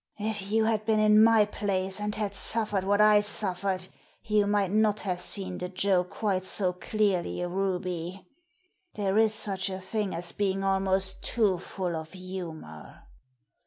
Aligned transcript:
"If 0.17 0.51
you 0.51 0.65
had 0.65 0.83
been 0.83 0.99
in 0.99 1.23
my 1.23 1.45
place, 1.45 1.99
and 1.99 2.15
had 2.15 2.33
suffered 2.33 2.83
what 2.83 2.99
I 2.99 3.21
suffered, 3.21 3.85
you 4.23 4.47
might 4.47 4.71
not 4.71 5.01
have 5.01 5.21
seen 5.21 5.59
the 5.59 5.69
joke 5.69 6.09
quite 6.09 6.43
so 6.43 6.73
clearly, 6.73 7.45
Ruby. 7.45 8.27
There 8.95 9.19
is 9.19 9.35
such 9.35 9.69
a 9.69 9.79
thing 9.79 10.15
as 10.15 10.31
being 10.31 10.63
almost 10.63 11.21
too 11.21 11.59
full 11.59 11.95
of 11.95 12.13
humour." 12.13 13.03